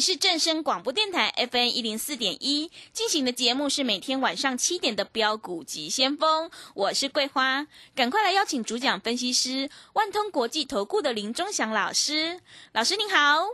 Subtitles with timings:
[0.00, 12.40] 是正声广播电台 FN 一零四点一进行的节目是每天晚上七点的标股及先锋，我是桂花，赶快来邀请主讲分析师万通国际投顾的林忠祥老师，
[12.72, 13.46] 老师您好，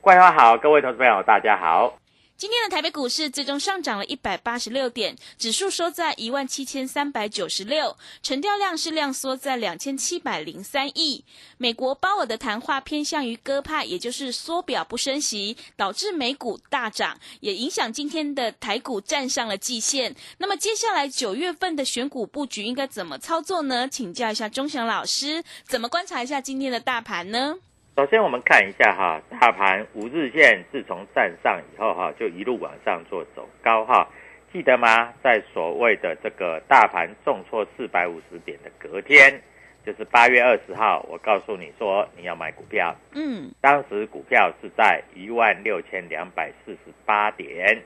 [0.00, 1.98] 桂花好，各位投资朋友大家好。
[2.38, 11.24] 今天的台北股市最终上涨了一百八十六点，指数收在一万七千三百九十六，成交量是量缩在两千七百零三亿。
[11.56, 20.14] 美国鲍尔的谈话偏向于鸽派，也就是缩表不升息，导致美股大涨，也影响今天的台股站上了季线。
[20.36, 23.88] 那么接下来九月份的选股布局应该怎么操作呢？
[23.88, 27.56] 请教一下钟祥老师，怎么观察一下今天的大盘呢？
[27.96, 34.06] 首先，我们看一下哈，大盘五日线自从站上以后哈，就一路往上做走高哈，
[34.52, 35.14] 记得吗？
[35.24, 39.40] 在所谓的这个大盘重挫四百五十点的隔天，
[39.82, 47.82] 就是八月二十号，我告诉你说你要买股票，嗯，当时股票是在一万六千两百四十八点，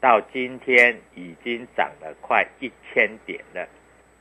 [0.00, 3.68] 到今天已经涨了快一千点了，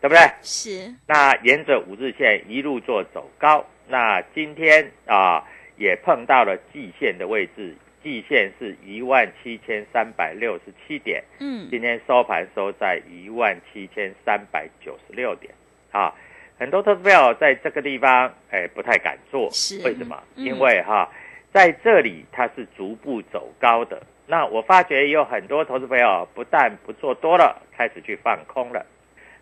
[0.02, 0.20] 对不对？
[0.42, 3.66] 是，那沿着五日线一路做走高。
[3.90, 5.44] 那今天啊，
[5.78, 15.52] 也碰到了季线的位置，季线是一万七千三百六十七点，嗯，今天收盘收在一万七千三百九十六点，
[15.92, 16.14] 啊，
[16.60, 19.82] 很多投资友在这个地方，哎，不太敢做，是。
[19.84, 20.22] 为什么？
[20.36, 20.46] 嗯。
[20.46, 21.10] 因为哈，
[21.52, 28.86] 在这里它是逐步走高的，那我发觉有很多投资朋友不但不做多了，开始去放空了，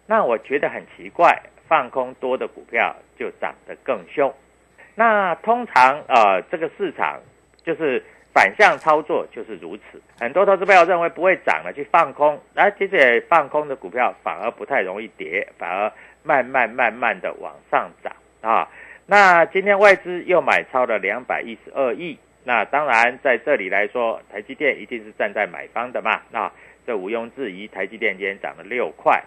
[0.05, 1.37] 那我觉得很奇怪。
[1.67, 4.33] 放空多的股票就涨得更凶。
[4.95, 7.19] 那通常呃，这个市场
[7.63, 10.01] 就是反向操作就是如此。
[10.19, 15.91] 很多投资朋友认为不会涨了，去放空，那其实也放空的股票反而不太容易跌，反而
[16.23, 18.67] 慢慢慢慢的往上涨啊。
[19.05, 26.21] 那今天外资又买超了两百一十二亿，那当然在这里来说，台积电一定是站在买方的嘛。
[26.31, 26.51] 那
[26.85, 29.23] 这毋庸置疑，台积电今天涨了六块。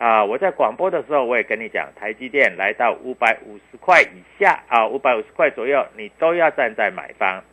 [0.00, 7.44] 啊，我在广播的时候我也跟你讲，台积电来到五百五十块以下啊，五百五十块左右，你都要站在买方。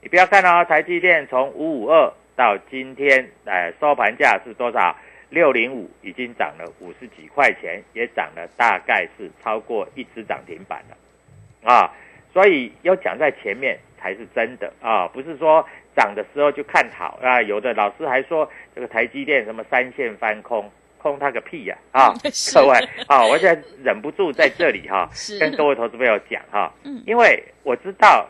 [0.00, 4.96] 你不要看哦，台积电从五五二到今天，呃，收盘价是多少？
[5.30, 11.92] 六零五，已经涨了五十几块钱，也涨了大概是超过一只涨停板了，啊，
[12.32, 17.42] 所以要讲在前面才是真的啊，不是说涨的时候就看好啊。
[17.42, 20.70] 有的老师还说这个台积电什么三线翻空。
[21.06, 21.78] 空他个屁呀！
[21.92, 22.12] 啊，
[22.52, 25.08] 各位啊，我现在忍不住在这里哈，
[25.38, 28.28] 跟各位投资朋友讲哈，嗯，因为我知道，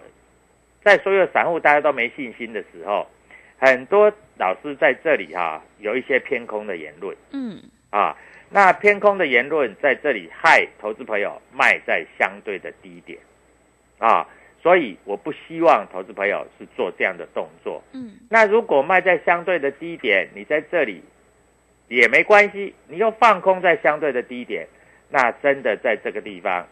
[0.84, 3.06] 在所有散户大家都没信心的时候，
[3.58, 7.58] 很多老师在这里哈有一些偏空的言论，嗯，
[7.88, 8.14] 啊，
[8.50, 13.18] 那偏空的言论在这里害投资朋友卖在相对的低点，
[13.98, 14.26] 啊，
[14.62, 21.02] 所以我不希望投资朋友是做这样的动作，嗯，那如果卖在相对的低点，你在这里。
[21.88, 24.66] 也没关系，你又放空在相对的低点，
[25.08, 26.66] 那真的在这个地方，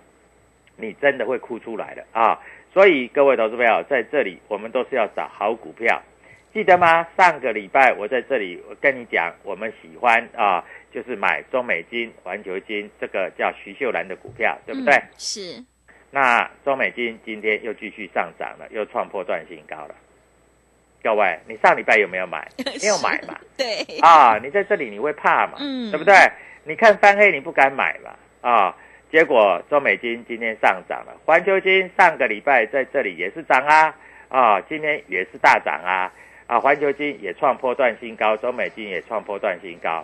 [0.76, 2.40] 你真的会哭出来的啊！
[2.72, 6.02] 所以各位投资朋友，在这里我们都是要找好股票，
[6.52, 7.06] 记得吗？
[7.16, 14.94] 上个礼拜我在这里，跟你讲，我们喜欢啊，就是买中美金、环球金，这个叫徐秀兰的股票，对不对？
[14.94, 15.64] 嗯是，
[16.10, 19.94] 那中美金今天又继续上涨了，又创破断新高了。
[21.04, 22.48] 各位，你上礼拜有没有买？
[22.80, 23.38] 没有买嘛？
[23.58, 25.58] 对，啊，你在这里你会怕嘛？
[25.60, 26.14] 嗯对不对？
[26.64, 28.16] 你看翻黑你不敢买嘛？
[28.40, 28.74] 啊，
[29.12, 33.94] 结果中美金今天上涨了，环球金上个礼拜在这里也是涨啊，
[34.30, 36.10] 啊，今天也是大涨啊，
[36.46, 40.02] 啊，环球金也创破段新高，中美金也创破段新高。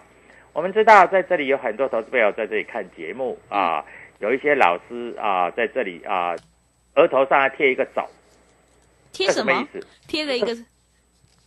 [0.53, 3.83] 我们知道在这里有很多投资朋友在这里看节目啊，
[4.19, 6.37] 有一些老师啊在这里啊，
[6.97, 8.07] 额头上还贴一个走，
[9.13, 9.51] 这贴什么？
[9.53, 9.87] 什么意思？
[10.07, 10.55] 贴了一个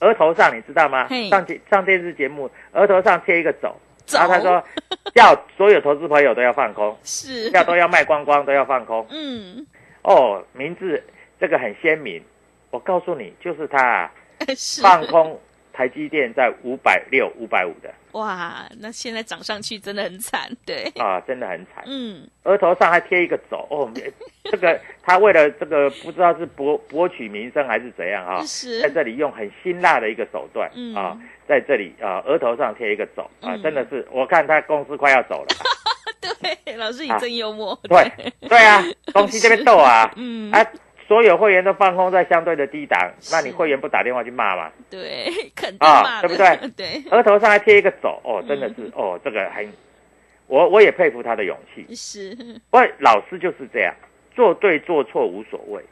[0.03, 1.07] 额头上你知道吗？
[1.29, 4.63] 上节上电视节目，额头上贴一个走，走然后他说
[5.15, 9.05] 要所有投资朋友都要放空，是，要都要卖光光，都要放空。
[9.09, 9.65] 嗯，
[10.01, 11.01] 哦，名字
[11.39, 12.21] 这个很鲜明，
[12.69, 14.11] 我告诉你，就是他啊
[14.55, 14.81] 是。
[14.81, 15.39] 放空
[15.73, 17.91] 台积电在五百六、五百五的。
[18.11, 21.83] 哇，那现在涨上去真的很惨，对，啊，真的很惨。
[21.87, 23.91] 嗯，额头上还贴一个走，哦，
[24.45, 28.43] 这个他为了这个不知道是博博取名声还是怎样啊，
[28.83, 30.93] 在这里用很辛辣的一个手段、嗯。
[30.93, 31.17] 啊，
[31.47, 33.61] 在这里啊额头上贴一个走啊，嗯。
[33.63, 35.47] 真的是我看他公司快要走了。
[36.21, 37.17] 对，老师你啊。
[37.17, 38.11] 真幽默，对
[38.47, 38.57] 对。
[38.59, 40.63] 啊，东西这边斗啊， 嗯，啊，
[41.13, 43.00] 所有会员都放空在相对的低档，
[43.31, 44.71] 那你是会员不打电话去骂吗？
[44.89, 46.69] 对， 肯定啊骂的对不对？
[46.75, 49.71] 对，额头上还贴一个走，哦，真的嗯是哦，这个很，
[50.48, 51.86] 我我也佩服他的勇气。
[51.94, 52.36] 是，
[52.71, 53.94] 我老师就是这样，
[54.33, 55.83] 做对做错无所谓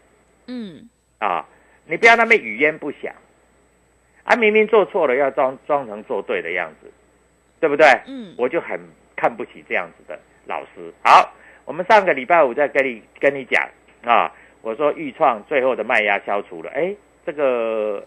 [0.48, 0.90] 嗯，
[1.20, 1.46] 啊，
[1.86, 3.14] 你不要那么语焉不详，
[4.24, 6.92] 啊，明明做错了要装装成做对的样子，
[7.60, 7.86] 对不对？
[8.08, 8.80] 嗯我就很
[9.16, 10.92] 看不起这样子的老师。
[11.04, 11.32] 好，
[11.66, 13.70] 我们上个礼拜五再跟你跟你讲
[14.04, 18.06] 啊，我说豫创最后的卖压消除了，哎，这个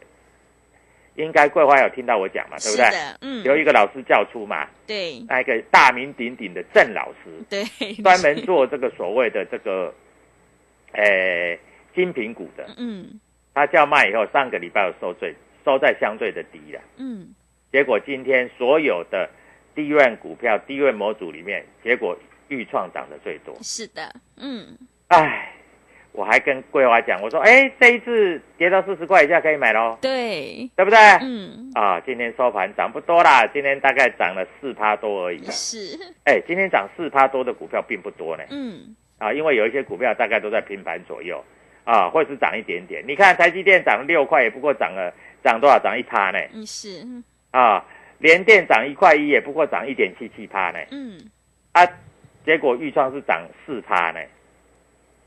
[1.17, 2.87] 应该桂花有听到我讲嘛，对不对？
[3.21, 5.21] 嗯，有一个老师叫出嘛，对。
[5.29, 9.93] 那一个大名鼎鼎的郑老师，对，专门做这个所谓的这个，
[10.93, 11.59] 呃，
[11.95, 13.21] 精品股的，嗯。
[13.56, 15.33] 他叫卖以后，上个礼拜有收最
[15.65, 17.33] 收在相对的低了，嗯，
[17.71, 19.31] 结果今天所有的
[19.77, 22.19] 低润股票、低润模组里面，结果
[22.49, 25.54] 豫创涨得最多，是的，嗯，唉，
[26.15, 30.97] 我还跟桂花讲，我说，哎，这一次跌到四十块以下可以买喽，对，对不对？
[31.21, 35.45] 嗯，啊，今天收盘涨不多啦，今天大概涨了四趴多而已。
[35.47, 38.45] 是，哎，今天涨四趴多的股票并不多呢。
[38.51, 41.45] 嗯，啊，因为有一些股票大概都在平盘左右
[41.83, 43.03] 啊，或是涨一点点。
[43.09, 45.13] 你看台积电涨六块，也不过涨了
[45.43, 45.81] 涨多少？
[45.81, 46.39] 涨一趴呢？
[46.55, 47.05] 嗯是，
[47.51, 47.85] 啊，
[48.19, 50.79] 联电涨一块一，也不过涨一点七七趴呢。
[50.93, 51.19] 嗯，
[51.73, 51.85] 啊，
[52.47, 54.21] 结果豫创是涨四趴呢，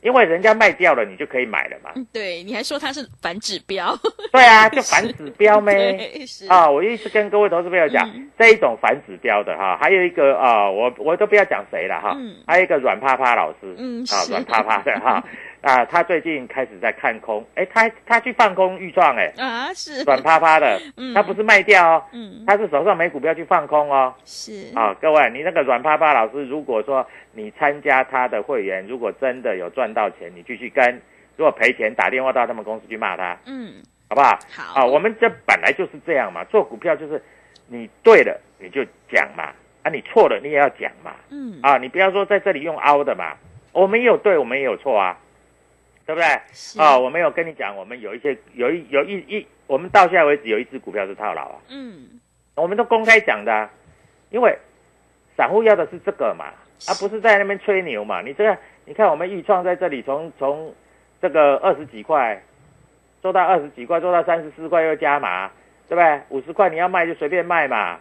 [0.02, 1.92] 因为人家卖掉了，你就可以买了嘛。
[1.96, 3.98] 嗯对，你还说它是反指标，
[4.32, 5.74] 对啊，就反指标咩？
[5.98, 8.30] 对，是，啊，我一直跟各位投资朋友讲，嗯。
[8.38, 12.36] 这一种反指标的哈，还有一个啊，我我都不要讲谁了哈，嗯。
[12.46, 14.32] 还有一个软趴趴老师，啊，嗯是。
[14.32, 15.24] 软趴趴的哈，
[15.68, 30.86] 啊，他最近开始在看空，哎，他他去放空预创，哎，啊是，软趴趴的 嗯，他不是卖掉哦，嗯，他是手上没股票去放空哦，是，啊，各位，你那个软趴趴老师，如果说你参加他的会员，如果真的有赚到钱，你继续跟；
[31.36, 33.74] 如果赔钱，打电话到他们公司去骂他，嗯，
[34.08, 34.40] 好不好？
[34.56, 34.82] 好。
[34.82, 37.22] 啊，我们这本来就是这样嘛，做股票就是
[37.68, 39.50] 你对了你就讲嘛，
[39.84, 43.34] 啊，你错了你也要讲嘛，嗯，啊，你不要说在这里用凹的嘛，
[43.74, 45.18] 我们也有对，我们也有错啊，
[46.08, 46.28] 对不对？
[46.54, 52.20] 是啊，我没有跟你讲，我们有一些有一有一一，我们到现在为止有一只股票是套牢啊，嗯，
[52.56, 53.70] 我们都公开讲的、啊，
[54.30, 54.58] 因为
[55.36, 56.46] 散户要的是这个嘛，
[56.88, 58.22] 而、不是在那边吹牛嘛。
[58.22, 60.74] 你这个，你看我们豫创在这里从从
[61.22, 62.42] 这个二十几块
[63.22, 65.52] 做到二十几块，做到三十四块又加码，
[65.90, 66.22] 对不对？
[66.30, 68.00] 五十块你要卖就随便卖嘛。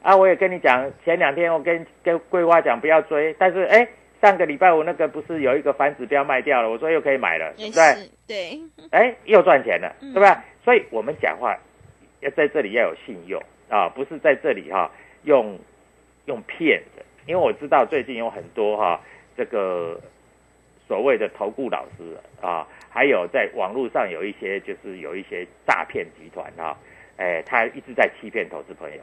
[0.00, 3.88] 啊，我也跟你讲，前两天我跟跟桂花讲不要追，但是哎，
[4.20, 8.10] 上个礼拜我那个不是有一个反指标卖掉了，我说又可以买了，对也不对？
[8.26, 8.60] 对，
[8.90, 10.44] 哎，又赚钱了，嗯对吧？
[10.64, 11.56] 所以我们讲话
[12.20, 14.90] 要在这里要有信用啊，不是在这里哈、
[15.22, 15.58] 用
[16.26, 19.00] 用骗的，因为我知道最近有很多哈、
[19.36, 20.00] 这个
[20.86, 26.76] 所谓的投顾老师啊，还有在网络上有一些就是有一些诈骗集团啊，
[27.18, 29.00] 哎，他一直在欺骗投资朋友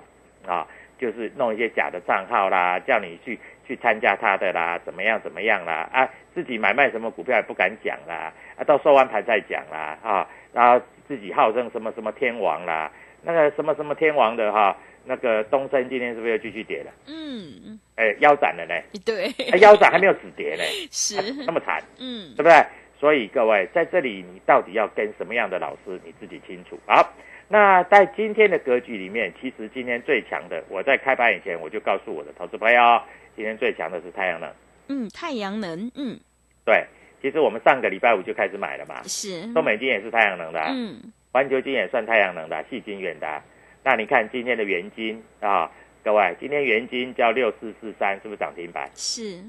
[0.52, 0.68] 啊，
[1.00, 12.92] 就是弄一些假的账号啦，叫你去去参加他的啦，怎么样怎么样啦，啊，自己买卖什么股票也不敢讲啦，啊，到收完盘再讲啦，啊，然后自己号称什么什么天王啦，
[13.24, 16.92] 那个什么什么天王的哈、那个东升今天是不是又继续跌了？
[17.08, 18.76] 嗯，哎，腰斩了呢，
[19.06, 21.18] 对，哎腰斩还没有止跌呢， 是。
[21.18, 22.34] 啊，那么惨，嗯。
[22.36, 22.66] 对，不对？
[23.06, 26.76] 所以各位在这里，你到底要跟什么样的老师，你自己清楚。
[26.88, 27.14] 好，
[27.48, 33.00] 那在今天的格局里面，其实今天最强的，我在开盘以前我就告诉我的投资朋友，
[33.36, 34.52] 今天最强的是太阳能。
[34.88, 36.20] 嗯，太阳能，嗯，
[36.66, 36.84] 对，
[37.22, 43.40] 其实我们上个礼拜五就开始买了嘛，是，东美金也是太阳能的啊，嗯，环球金也算太阳能的啊，细金远的啊。
[43.84, 45.70] 那你看今天的元金啊，
[46.04, 48.90] 各位，今天元金叫六四四三，是不是涨停板？
[48.96, 49.44] 是，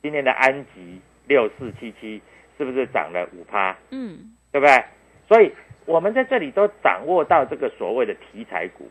[0.00, 2.22] 今天的安吉六四七七，
[2.58, 3.76] 是不是涨了五趴？
[3.90, 4.84] 嗯，对不对？
[5.28, 5.52] 所以
[5.86, 8.88] 我们在这里都掌握到这个所谓的题材股。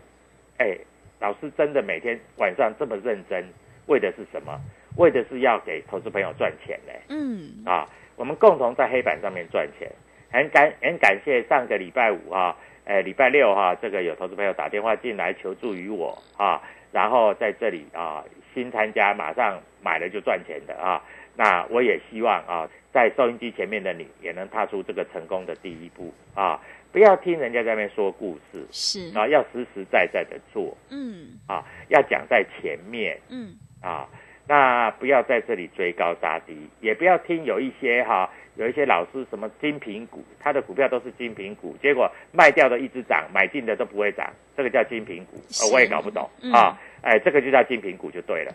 [0.57, 0.77] 哎，
[1.19, 3.43] 老师真的每天晚上这么认真，
[3.87, 4.59] 为的是什么？
[4.97, 6.93] 为的是要给投资朋友赚钱呢。
[7.09, 9.89] 嗯，啊，我们共同在黑板上面赚钱。
[10.31, 12.55] 很感很感谢上个礼拜五哈、
[12.85, 21.01] 呃礼拜六哈、这个有投资朋友打电话进来求助于我啊，然后在这里啊新参加马上买了就赚钱的啊，
[21.35, 26.59] 那我也希望啊在收音机前面的你也能踏出这个成功的第一步啊，
[26.91, 34.07] 不要听人家在那边说故事是，啊，要实实在在的做嗯，啊，要讲在前面嗯，啊，
[34.47, 45.41] 那不要在这里追高杀低，也不要听有一些哈、有一些老师什么精品股，他的股票都是精品股，结果卖掉的一直涨，买进的都不会涨，这个叫精品股，
[45.73, 46.51] 我也搞不懂、嗯。
[46.53, 48.53] 啊，哎，这个就叫精品股就对了，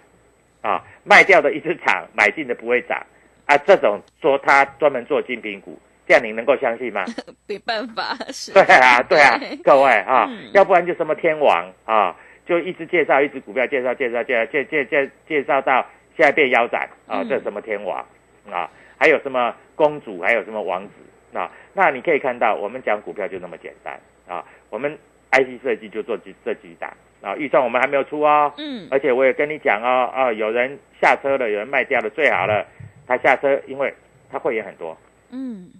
[0.60, 3.04] 啊，卖掉的一直涨，买进的不会涨，
[3.46, 7.04] 啊，这种说他专门做精品股，这样你能够相信吗？
[7.46, 15.86] 没办法，是，对啊， 对啊，各位啊，嗯要不然就什么天王啊，就一直介绍一只股票，介绍介绍介绍介介介介绍到
[16.16, 18.04] 现在变腰斩啊，嗯这什么天王
[18.50, 21.50] 啊，还有什么公主，还有什么王子啊？
[21.72, 24.98] 那你可以看到，我们讲股票就那么简单啊，我们
[25.30, 32.66] IC 设计就做这这几档啊，预算我们还没有出哦，嗯，而且我也跟你讲哦，啊，有人下车了，有人卖掉了，最好了，
[33.06, 33.92] 他下车，因为
[34.30, 34.96] 他会员很多，
[35.30, 35.70] 嗯，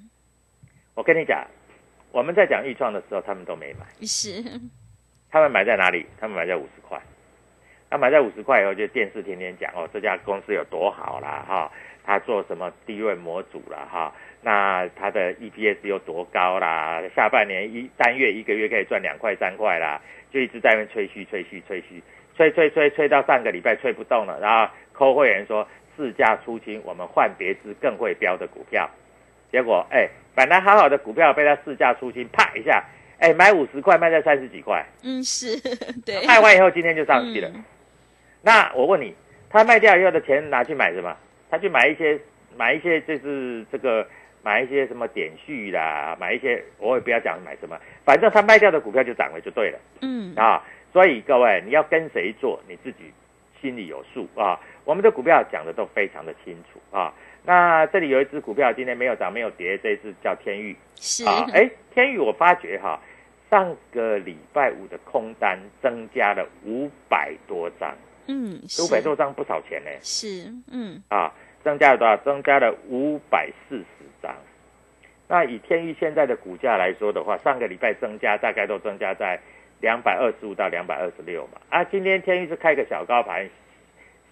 [0.95, 1.47] 我跟你讲，
[2.11, 3.87] 我们在讲预创的时候，他们都没买。
[4.02, 4.42] 是，
[5.30, 6.07] 他们买在哪里？
[6.18, 7.00] 他们买在五十块。
[7.90, 11.73] 他买在五十块以后，就电视天天讲哦，这家公司有多好啦，哈，
[12.04, 22.02] 他做什么低位模组了，哈，那他的 EPS 有多高啦，下半年一单月一个月可以赚两块三块啦，就一直在那边吹嘘吹嘘吹嘘，
[22.37, 25.66] 吹吹吹吹到上个礼拜吹不动了，然后扣会员说
[25.97, 28.88] 市价出清，我们换别支更会标的股票，
[29.50, 32.85] 结果哎，本来好好的股票被他市价出清，啪一下，
[33.18, 34.85] 哎，买五十块卖在三十几块。
[35.02, 35.59] 嗯，是，
[36.04, 37.49] 对，卖完以后今天就上去了。
[37.49, 37.64] 嗯
[38.42, 39.14] 那我问你，
[39.50, 41.16] 他卖掉以后的钱拿去买什么？
[41.50, 42.18] 他去买一些
[42.57, 44.07] 买一些就是这个
[44.42, 50.62] 买一些什么点序啦，买一些我也不要讲买什么，反正他卖掉的股票就涨了就对了嗯，啊。
[50.92, 53.12] 所以各位你要跟谁做，你自己
[53.61, 54.59] 心里有数啊。
[54.85, 57.12] 我们的股票讲的都非常的清楚啊。
[57.45, 60.76] 那这里有一只股票今天没有涨没有跌，这一只叫天域。
[60.97, 62.99] 是，啊，哎，天宇，我发觉哈，
[63.50, 67.95] 上个礼拜五的空单增加了五百多张，
[68.28, 71.32] 嗯，是五百多张不少钱呢，是，嗯，啊，
[71.64, 72.16] 增加了多少？
[72.18, 73.85] 增加了五百四十
[74.23, 74.35] 张。
[75.26, 79.38] 那以天域现在的股价来说的话，上个礼拜增加大概都增加在
[79.80, 83.49] 两百二十五到两百二十六嘛，啊，今天天域是开个小高盘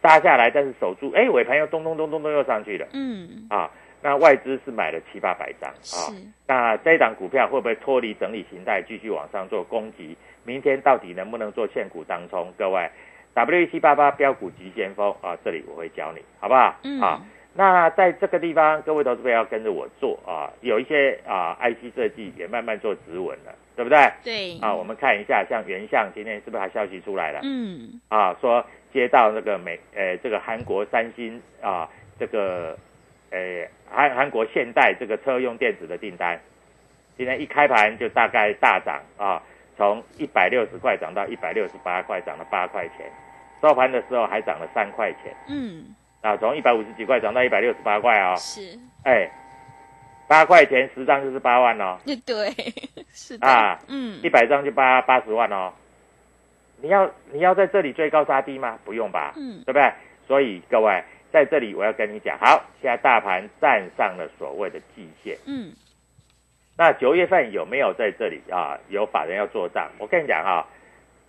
[0.03, 3.71] 杀下来，但是守住，哎，尾盘又咚咚咚咚咚又上去了，嗯，啊，
[4.03, 6.15] 那外资是买了七八百张啊是，，
[6.47, 10.17] 那这一档股票会不会脱离整理形态，继续往上做攻击？
[10.45, 12.53] 明天到底能不能做现股当冲？
[12.57, 12.89] 各位
[13.37, 16.75] ，W 一七八八标股急先锋啊，这里我会教你，好不好？
[16.85, 17.21] 嗯啊，
[17.53, 24.11] 那在这个地方，各位投资者要跟着我做啊，有一些啊 IC 设计也慢慢做指纹了，对不对？
[24.25, 27.41] 对，啊，我们看一下，像原相今天是不是还消息出来了？
[27.43, 31.87] 嗯，啊，说接到那个美呃这个韩国三星啊
[32.19, 32.77] 这个
[33.31, 36.41] 呃韩韩国现代这个车用电子的订单，
[37.17, 39.43] 今天一开盘就大概大涨啊，
[39.77, 43.11] 从一百六十块涨到一百六十八块，涨了八块钱，
[43.67, 45.87] 收盘的时候还涨了三块钱嗯，
[46.21, 49.29] 啊，从一百五十几块涨到一百六十八块啊，是，哎，
[50.29, 52.53] 八块钱十张就是八万哦， 对，
[53.13, 55.73] 是的，啊嗯一，百张就八八十万哦。
[56.81, 58.79] 你要你要在这里追高杀低吗？
[58.85, 59.93] 不用吧，嗯对不对？
[60.29, 65.73] 所以各位在这里我要跟你讲，好，现在大盘站上了所谓的季线，嗯，
[66.77, 68.79] 那九月份有没有在这里啊？
[68.91, 69.91] 有法人要做账？
[69.99, 70.65] 我跟你讲哈、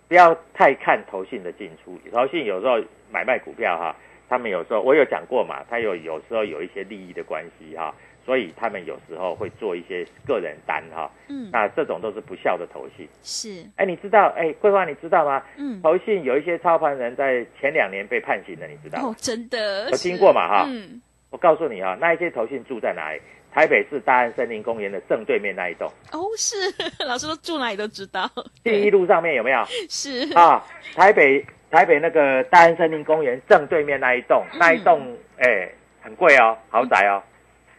[0.08, 2.80] 不要太看投信的进出，投信有时候
[3.12, 3.94] 买卖股票哈、
[4.28, 13.06] 他们有时候我有讲过嘛，他有有时候有一些利益的关系哈、所以他们有时候会做一些个人单哈、嗯，那这种都是不孝的投信。
[13.22, 14.28] 是，哎，你知道？
[14.36, 15.42] 哎，桂花，你知道吗？
[15.56, 19.08] 嗯，投信有一些操盘人在前两年被判刑的，你知道吗？
[19.08, 21.00] 哦，真的，有听过嘛哈嗯，
[21.30, 23.20] 我告诉你啊，那一些投信住在哪里？
[23.52, 26.56] 台北市大安森林公园的正对面那一栋，哦，是
[27.04, 28.30] 老师都住哪里都知道。
[28.62, 29.64] 第一路上面有没有？
[29.88, 30.32] 是。
[30.34, 30.64] 啊，
[30.94, 34.58] 台北台北那个大安森林公园正对面那一栋，嗯。
[34.58, 35.68] 那一栋哎
[36.00, 37.22] 很贵哦，豪宅哦，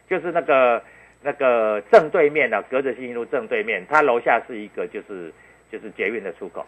[0.10, 0.82] 就是那个
[1.22, 5.32] 那个正对面的、隔着新一路正对面，它楼下是一个就是
[5.72, 6.66] 就是捷运的出口，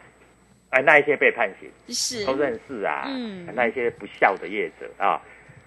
[0.69, 2.25] 哎，那一些被判刑，是。
[2.25, 3.47] 都认识啊，嗯。
[3.53, 5.19] 那一些不孝的业者啊，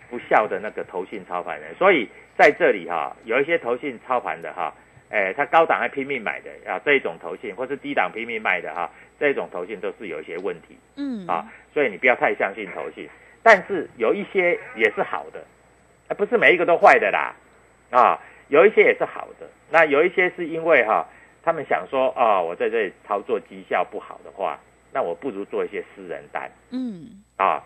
[0.08, 4.72] 不孝的那个投信操盘人，所以在这里哈、有一些投信操盘的哈、
[5.10, 11.26] 哎，他高档还拼命买的啊，这一种投信，或是低档拼命卖的哈、这一种投信都是有一些问题嗯。
[11.26, 13.08] 啊，所以你不要太相信投信，
[13.42, 15.44] 但是有一些也是好的，
[16.08, 17.34] 啊不是每一个都坏的啦，
[17.90, 21.06] 啊，有一些也是好的，那有一些是因为哈、
[21.42, 24.58] 他们想说啊，我在这里操作绩效不好的话，
[24.92, 26.50] 那我不如做一些私人单。
[26.70, 27.22] 嗯。
[27.36, 27.60] 啊，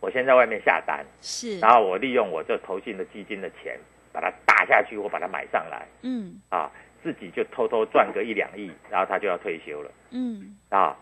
[0.00, 3.78] 我先在外面下单，是然后我利用我这投信的基金的钱
[4.12, 6.70] 把它打下去，我把它买上来嗯啊，
[7.02, 10.96] 自己就偷偷赚个一两亿，然后他就要退休了嗯啊。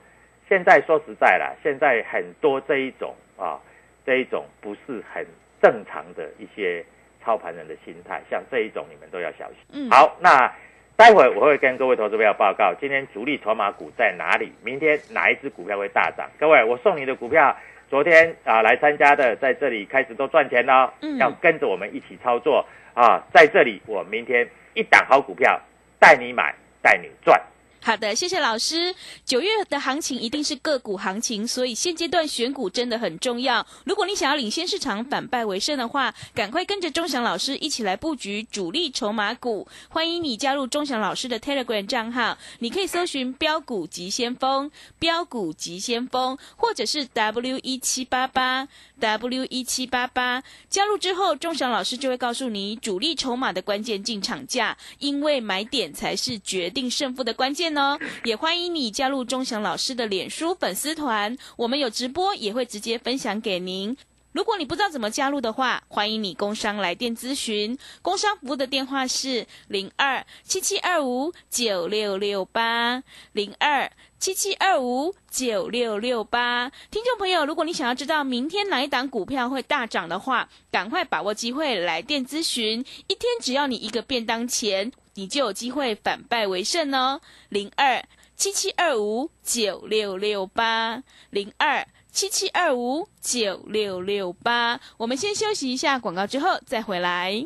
[0.49, 3.61] 现在说实在啦，现在很多这一种啊，
[4.05, 5.25] 这一种不是很
[5.61, 6.85] 正常的一些
[7.23, 9.57] 操盘人的心态，像这一种你们都要小心。
[9.73, 10.51] 嗯好，那
[10.97, 16.29] 待会我会跟各位投资朋友报告，今天主力筹码股在哪里，明天哪一只股票会大涨。
[16.41, 17.55] 各位，我送你的股票，
[17.89, 25.61] 昨天啊来参加的，在这里开始都赚钱了，嗯要跟着我们一起操作啊，在这里我明天一档好股票
[25.99, 27.41] 带你买，带你赚。
[27.89, 28.95] 好的，谢谢老师。
[29.25, 33.67] 九月的行情一定是个股行情，所以现阶段选股真的很重要。
[33.87, 39.67] 如果你想要领先市场、反败为胜的话，赶快跟着钟祥老师一起来布局主力筹码股。
[39.89, 48.69] 欢迎你加入钟祥老师的 Telegram 账号，你可以搜寻“标股急先锋”、“标股急先锋”，或者是 W 一七八八
[49.01, 50.43] W 一七八八。
[50.69, 57.78] 加入之后，钟祥老师就会告诉你主力筹码的关键进场价，因为买点才是决定胜负的关键哦。
[58.25, 63.97] 也欢迎你加入钟祥老师的脸书粉丝团，我们有直播，也会直接分享给您。
[64.33, 67.77] 如果你不知道怎么加入的话，欢迎你工商来电咨询。
[68.03, 76.71] 工商服务的电话是零二七七二五九六六八零二七七二五九六六八。
[76.91, 82.85] 听众朋友，如果你想要知道明天哪一档股票会大涨的话，赶快把握机会来电咨询。
[83.09, 87.21] 一天只要你一个便当钱，你就有机会反败为胜哦。
[87.49, 88.05] 零二
[88.37, 91.85] 七七二五九六六八零二。
[92.13, 97.45] 七七二五九六六八，我们先休息一下广告，之后再回来。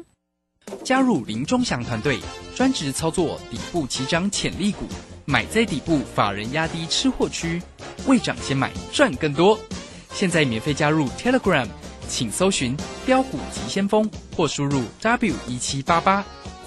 [0.84, 2.20] 加入林忠祥团队，
[2.54, 4.86] 专职操作底部起涨潜力股，
[5.24, 7.60] 买在底部，法人压低吃货区，
[8.06, 9.58] 未涨先买赚更多。
[10.12, 11.66] 现在免费加入 Telegram，
[12.06, 16.24] 请搜寻“标股急先锋”或输入 W 一七八八，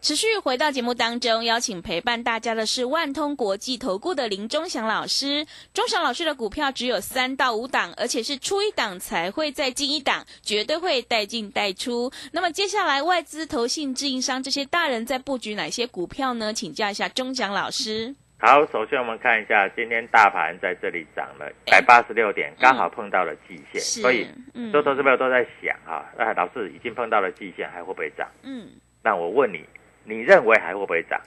[0.00, 5.44] 持续回到节目当中，邀请陪伴大家的是万通国际投顾的林忠祥老师。
[5.74, 12.10] 忠祥老师的股票只有三到五档，而且是出一档才会再进一档，绝对会带进带出。
[12.30, 16.54] 那么接下来外资、投信、自营商这些大人在布局哪些股票呢？
[16.54, 18.14] 请教一下忠祥老师。
[18.38, 28.28] 好，首先我们看一下今天大盘在这里涨了一百八十六点，刚好碰到了季线，是所以嗯多投资朋友都在想啊，那老师已经碰到了季线，还会不会涨？
[28.44, 28.68] 嗯
[29.02, 29.64] 那我问你，
[30.08, 31.20] 你认为还会不会涨？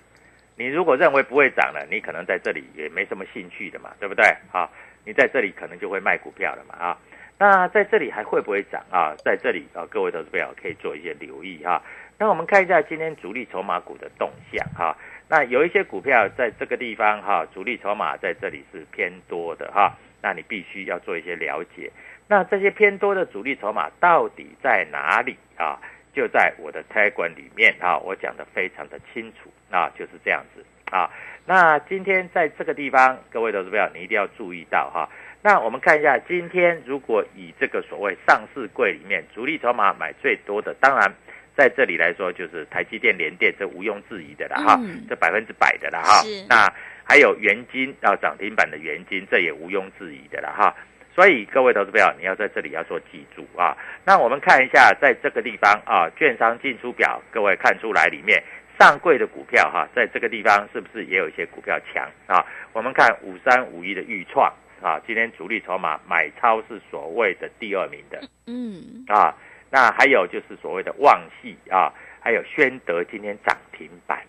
[0.58, 4.26] 你如果认为不会涨了，你可能在这里也没什么兴趣的嘛，对不对？
[4.52, 4.70] 好，
[5.06, 6.98] 你在这里可能就会卖股票了嘛啊。
[7.38, 9.16] 那在这里还会不会涨啊？
[9.24, 11.82] 在这里啊，各位投资朋友可以做一些留意哈、
[12.18, 14.96] 那我们看一下今天主力筹码股的动向哈、
[15.28, 21.92] 那有一些股票在这个地方哈、主力筹码在这里是偏多的哈、那你必须要做一些了解。
[22.28, 25.80] 那这些偏多的主力筹码到底在哪里啊？
[26.14, 31.10] 就在我的 t 管里面啊，我讲的非常的清楚啊，就是这样子啊。
[31.46, 35.10] 那今天在这个地方，各位投资朋友，你一定要注意到哈。
[35.42, 41.12] 那我们看一下，今天如果以这个所谓上市柜里面主力筹码买最多的，当然
[41.58, 46.46] 在这里来说就是台积电、联电，这毋庸置疑的啦哈，嗯这百分之百的啦哈是。
[46.48, 46.72] 那
[47.04, 50.76] 还有元金啊，涨停板的元金，这也毋庸置疑的啦哈。
[51.14, 53.76] 所以各位投资朋友，你要在这里要做记住啊。
[54.06, 58.42] 那我们看一下，在这个地方啊，券商进出表，各位看出来里面
[58.80, 62.46] 上柜的股票哈、在这个地方是不是也有一些股票强啊？
[62.74, 69.36] 我们看五三五一的豫创啊，今天主力筹码买超是所谓的第二名的嗯啊，
[69.70, 74.20] 那还有就是所谓的旺系啊，还有宣德今天涨停板，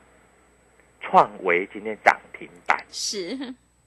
[1.00, 3.38] 创维今天涨停板是，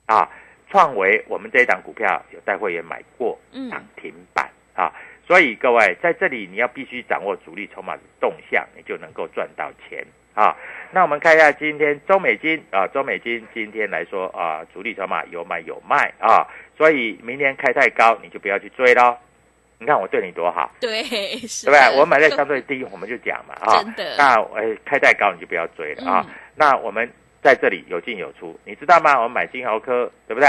[0.06, 0.28] 啊，
[0.76, 4.92] 创维我们这一档股票有带会员买过嗯涨停板啊，
[5.26, 10.54] 所以各位在这里你要必须掌握主力筹码的动向，你就能够赚到钱啊。
[10.92, 19.16] 那我们看一下今天中美金啊，中美金今天来说啊，主力筹码有买有卖啊，所以明天开太高你就不要去追喽。
[19.78, 21.02] 你看我对你多好，对，
[21.46, 21.80] 是对不对？
[21.80, 23.82] 的我买在相对低，我们就讲嘛啊。
[23.82, 26.22] 真的那呃开太高你就不要追了啊。
[26.28, 27.10] 嗯那我们
[27.46, 29.14] 在这里有进有出，你知道吗？
[29.14, 30.48] 我们买金豪科，对不对？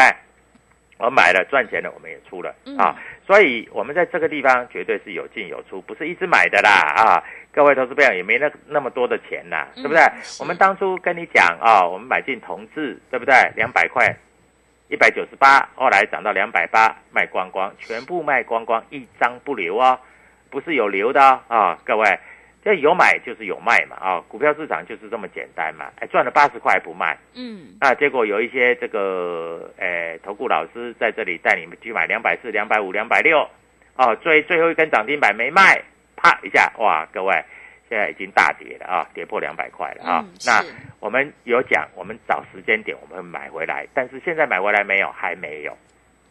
[0.97, 2.95] 我买了赚钱了，我们也出了嗯啊。
[3.23, 7.23] 所以我们在这个地方绝对是有进有出，不是一直买的啦啊。
[7.51, 10.01] 各位投资朋友也没那那么多的钱呐，嗯对不对？
[10.23, 13.35] 是我们当初跟你讲啊，我们买进同志，对不对？
[13.55, 14.11] 两百块，
[14.87, 19.99] 一百九十八，后来涨到两百八，卖光光，全部卖光光，一张不留哦，
[20.49, 22.19] 不是有留的啊啊，各位，
[22.67, 33.49] 这有买就是有卖嘛啊，股票市场就是这么简单嘛，哎，赚了八十块不卖，嗯，那结果有一些这个诶投顾老师在这里带你们去买两百四、两百五、两百六，
[33.95, 35.81] 哦，最最后一根涨停板没卖，
[36.17, 37.41] 啪一下，哇，各位
[37.87, 40.19] 现在已经大跌了啊，跌破两百块了啊。
[40.27, 40.61] 嗯那
[40.99, 45.09] 我们有讲，我们找时间点我们会买回来，但是现在买回来没有？
[45.13, 45.71] 还没有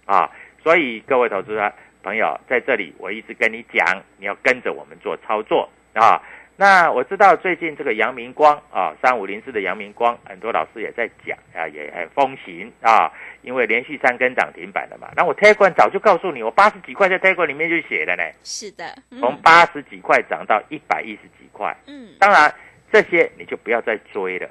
[0.04, 0.30] 啊。
[0.62, 1.72] 所以各位投资者
[2.02, 6.22] 朋友在这里，我一直跟你讲，你要跟着我们做操作啊。
[6.58, 15.08] 那我知道最近这个阳明光啊，三五零四的阳明光，很多老师也在讲啊，也很风行啊，因为连续三根涨停板了嘛。
[15.14, 21.76] 那我 t a g 早就告诉你，我八十几块在 t a g 里面就写了呢，是的，嗯从八十几块涨到一百一十几块。
[21.86, 22.54] 嗯当然
[22.90, 24.48] 这些你就不要再追了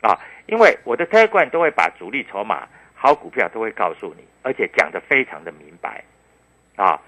[0.00, 6.02] 啊，因为我的 t a g 都会把主力筹码、好股票都会告诉你，而且讲得非常的明白
[6.76, 6.98] 啊。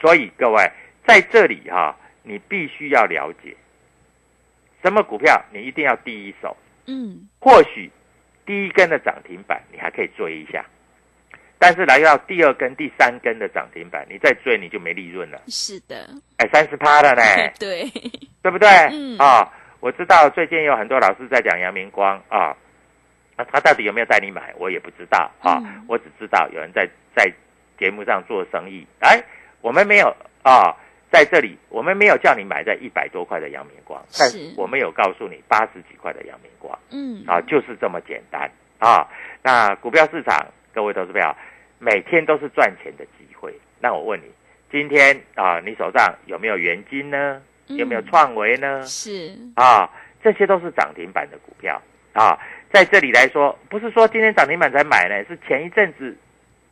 [0.00, 0.70] 所以各位
[1.04, 3.56] 在这里哈、你必须要了解。
[4.82, 6.56] 什么股票，你一定要第一手。
[6.86, 7.28] 嗯。
[7.38, 7.90] 或许
[8.44, 10.64] 第一根的涨停板你还可以追一下，
[11.58, 17.22] 但是来到第二根、第三根的涨停板，你再追你就没利润了，是的，哎，三十趴了呢。
[17.60, 17.88] 对，
[18.42, 18.68] 对不对？
[18.90, 19.16] 嗯。
[19.18, 22.56] 啊，我知道最近有很多老师在讲阳明光啊，
[23.36, 25.30] 那他到底有没有带你买，我也不知道。
[25.40, 25.58] 啊。
[25.64, 25.84] 嗯。
[25.86, 27.32] 我只知道有人在在
[27.78, 29.22] 节目上做生意，哎，
[29.60, 30.74] 我们没有啊，
[31.12, 39.06] 在这里我们没有叫你买在一百多块的阳明光，但是是我们有告诉你八十几块的阳明光嗯啊，就是这么简单啊。
[39.42, 41.36] 那股票市场，各位投资票，
[41.78, 43.54] 每天都是赚钱的机会。
[43.78, 44.24] 那我问你，
[44.70, 47.42] 今天啊，你手上有没有元金呢？
[47.66, 48.82] 有没有嗯创维呢？
[48.86, 49.88] 是，啊，
[50.22, 51.80] 这些都是涨停板的股票
[52.12, 52.38] 啊。
[52.72, 56.16] 在这里来说，不是说今天涨停板才买呢，是前一阵子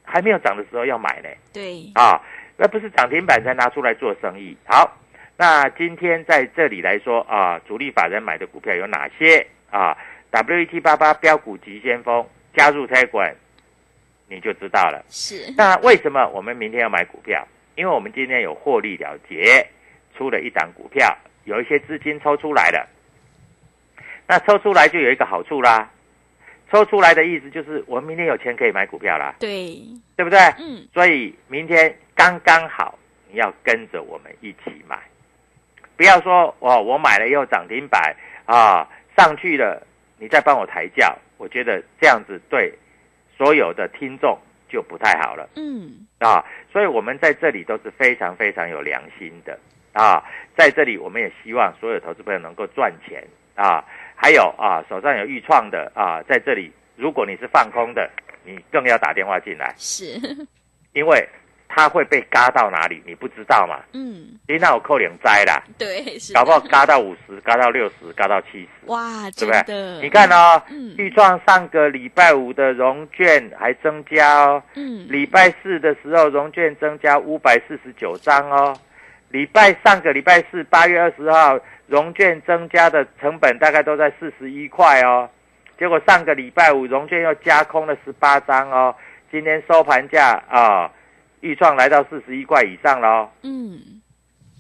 [0.03, 2.21] 还没有涨的时候要买呢对，啊，
[2.61, 4.55] 而不是涨停板才拿出来做生意。
[4.67, 4.97] 好，
[5.37, 9.97] 那今天在这里来说啊，主力法人买的股票有哪些啊
[10.31, 13.35] ？WET 八八标股急先锋加入财管，
[14.29, 15.03] 你就知道了。
[15.09, 17.43] 是，那为什么我们明天要买股票？
[17.77, 19.67] 因为我们今天有获利了结，
[20.15, 22.87] 出了一档股票，有一些资金抽出来了。
[24.27, 25.91] 那抽出来就有一个好处啦，
[26.71, 29.77] 抽出来的意思就是我们明天有钱可以买股票啦，对，
[30.17, 30.39] 对不对？
[30.59, 30.87] 嗯。
[30.95, 32.99] 所以明天刚刚好，
[33.31, 34.97] 你要跟着我们一起买，
[35.97, 39.85] 不要说哦，我买了又涨停板啊上去了，
[40.19, 42.73] 你再帮我抬轿，我觉得这样子对
[43.37, 45.49] 所有的听众就不太好了。
[45.57, 46.07] 嗯。
[46.19, 49.59] 啊，所以我们在这里都是非常非常有良心的。
[49.93, 50.23] 啊，
[50.57, 53.27] 在这里我们也希望所有投资朋友能够赚钱
[53.61, 53.85] 啊，
[54.17, 58.09] 还有啊手上有预创的啊，在这里如果你是放空的，
[58.45, 60.19] 你更要打电话进来，是，
[60.95, 61.29] 因为
[61.69, 64.27] 它会被嘎到哪里你不知道嘛，嗯。
[64.49, 68.69] 你那我扣两灾啦，对，是搞不好的嘎到五十，嘎到六十，嘎到七十。
[68.87, 70.95] 哇，对真不对，你看哦，嗯。
[70.99, 75.07] 预创上个礼拜五的融券还增加哦，嗯。
[75.09, 78.77] 礼拜四的时候，融券增加五百四十九张哦。
[79.29, 81.57] 礼拜上个礼拜四，八月二十号，
[81.91, 85.29] 融券增加的成本大概都在四十一块哦。
[85.77, 88.95] 结果上个礼拜五，融券又加空了十八张哦。
[89.29, 90.89] 今天收盘价啊，
[91.41, 93.31] 预创来到四十一块以上了哦。
[93.43, 94.01] 嗯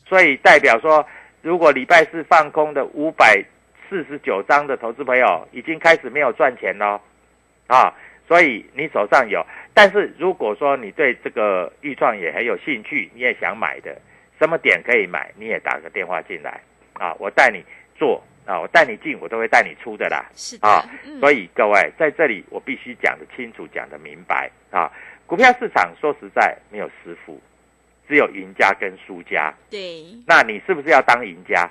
[0.09, 1.07] 所以代表说，
[1.41, 3.41] 如果礼拜四放空的五百
[3.89, 7.01] 四十九张的投资朋友，已经开始没有赚钱喽，
[7.69, 7.95] 啊，
[8.27, 13.97] 所以你手上有，但是如果说你对这个预创也很有兴趣，你也想买的，
[14.41, 16.61] 什么点可以买，你也打个电话进来，
[17.01, 17.65] 啊，我带你
[17.99, 24.93] 做，啊，我带你进，我都会带你出的啦，是的，啊，嗯所以各位在这里我必须讲得清楚，讲得明白啊。
[25.27, 27.41] 股票市场说实在没有师傅，
[28.07, 31.71] 只有赢家跟输家，对，那你是不是要当赢家？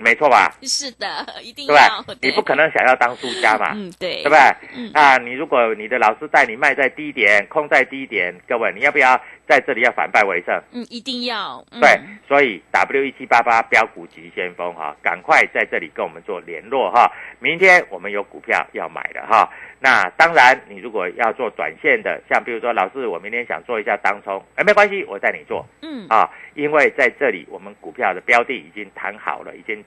[0.00, 0.52] 没错吧？
[0.62, 4.38] 是的，一定对要吧？，你不可能想要当输家嘛，嗯，对，对不对？
[4.76, 10.62] 嗯啊，你如果你的老师带你卖在低点，空在低点，各位你要不要在这里要反败为胜？
[10.72, 17.10] 嗯，一定要，嗯对，所以 W 一七八八标股急先锋哈，赶快在这里跟我们做联络哈。
[17.40, 19.48] 明天我们有股票要买的哈。
[19.80, 29.82] 那当然，你如果要做短线的，像比如说老师，我明天想做一下当冲，哎，没关系，我带你做嗯，啊，因为在这里我们股票的标的已经谈好了，已经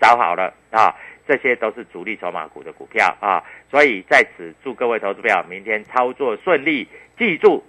[0.00, 0.94] 找好了啊，
[1.28, 7.62] 这些都是主力筹码股的股票啊，所以在此祝各位投资票明天操作顺利，记住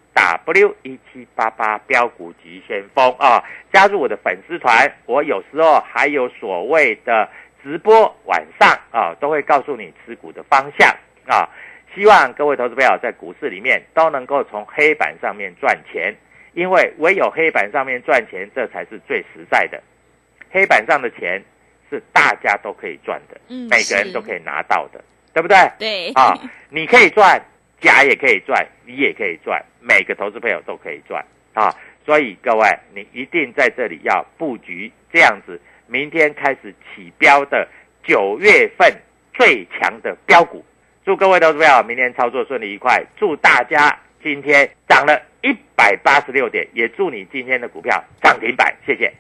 [0.46, 7.30] W 一七八八标股急先锋啊，加入我的粉丝团，我有时候还有所谓的
[7.62, 10.90] 直播晚上啊，都会告诉你持股的方向
[11.28, 11.48] 啊。
[11.94, 16.16] 希望各位投资朋友在股市里面都能够从黑板上面赚钱，
[16.54, 19.82] 因为唯有黑板上面赚钱，这才是最实在的。
[20.50, 21.42] 黑板上的钱
[21.92, 25.58] 是大家都可以赚的，嗯每个人都可以拿到的，对不对？
[25.78, 26.34] 对，啊，
[26.70, 27.40] 你可以赚，
[27.82, 31.24] 甲也可以赚，乙也可以赚，每个投资朋友都可以赚
[31.54, 31.76] 啊。
[32.06, 37.68] 所以各位，你一定在这里要布局这样子，明天开始起标的
[38.04, 38.92] 九月份
[39.34, 40.66] 最强的标股。
[41.04, 49.12] 祝各位投资朋友明天操作顺利愉快，祝大家今天涨了一百八十六点，也祝你今天的股票涨停板，谢谢。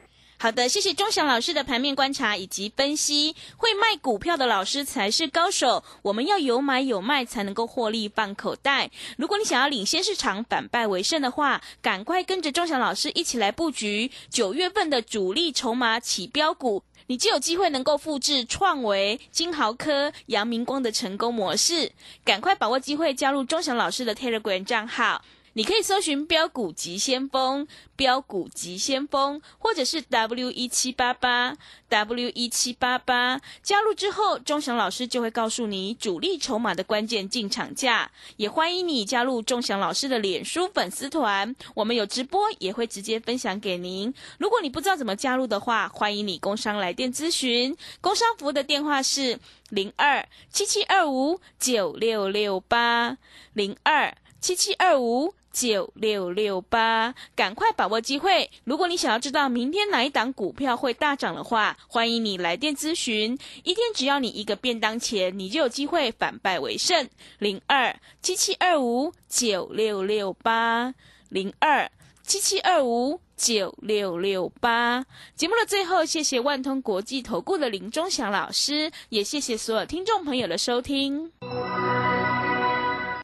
[0.41, 3.35] 好的，谢谢钟祥老师的盘面观察以及分析。
[3.57, 8.89] 会卖股票的老师才是高手，我们要有买有卖才能够获利放口袋。
[9.19, 16.81] 如果你想要领先市场、反败为胜的话，赶快跟着钟祥老师一起来布局九月份的主力筹码起标股。
[17.05, 21.91] 你就有机会能够复制创维、金豪科、阳明光的成功模式，
[22.25, 25.23] 赶快把握机会加入钟祥老师的 Telegram 账号。
[25.53, 31.57] 你可以搜寻“标股急先锋”、“标股急先锋”，或者是 W 一七八八
[31.89, 33.41] W 一七八八。
[33.61, 38.09] 加入之后，钟祥老师就会告诉你主力筹码的关键进场价。
[38.37, 44.13] 也欢迎你加入钟祥老师的脸书粉丝团，我们有直播，也会直接分享给您。
[44.37, 47.75] 如果你不知道怎么加入的话，欢迎你工商来电咨询。
[47.99, 49.37] 工商服务的电话是
[49.69, 53.17] 零二七七二五九六六八
[53.51, 55.33] 零二七七二五。
[55.51, 58.49] 九六六八，赶快把握机会！
[58.63, 63.37] 如果你想要知道明天哪一档股票会大涨的话，欢迎你来电咨询。
[63.63, 67.09] 一天只要你一个便当钱，你就有机会反败为胜。
[67.39, 70.93] 零二七七二五九六六八，
[71.29, 71.89] 零二
[72.23, 75.05] 七七二五九六六八。
[75.35, 81.31] 节目的最后，谢谢万通国际投顾的林忠祥老师，也谢谢所有听众朋友的收听。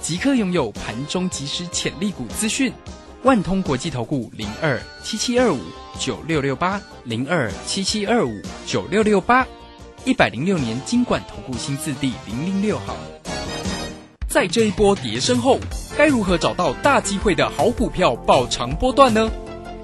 [0.00, 2.72] 即刻拥有盘中即时潜力股资讯。
[3.24, 5.58] 万通国际投顾零二七七二五
[5.98, 9.44] 九六六八零二七七二五九六六八，
[10.04, 12.96] 一百零六年经管投顾新字第零零六号。
[14.28, 15.58] 在这一波跌升后，
[15.96, 19.28] 该如何找到大机会的好股票爆长波段呢？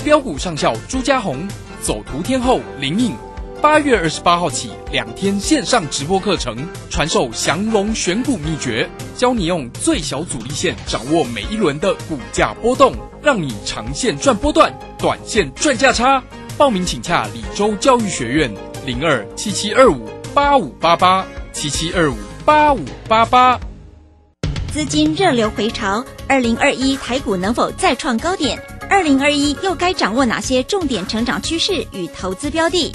[0.05, 1.49] 标股上校朱家红，
[1.83, 3.17] 走图天后林颖，
[3.65, 6.55] 八月二十八号起两天线上直播课程，
[6.91, 16.23] 传授降龙选股秘诀，教你用最小阻力线掌握每一轮的股价波动，让你长线赚波段，短线赚价差。
[16.59, 18.53] 报名请洽李州教育学院
[18.85, 21.25] 零二七七二五八五八八
[21.55, 23.59] 七七二五八五八八。
[24.75, 28.63] 资金热流回潮，二零二一台股能否再创高点？
[28.91, 32.95] 二零二一又该掌握哪些重点成长趋势与投资标的？